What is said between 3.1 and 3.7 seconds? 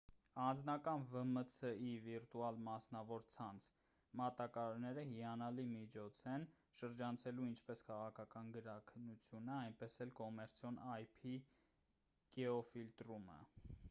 ցանց